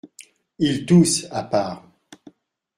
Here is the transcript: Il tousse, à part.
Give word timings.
Il 0.57 0.87
tousse, 0.87 1.27
à 1.29 1.43
part. 1.43 1.83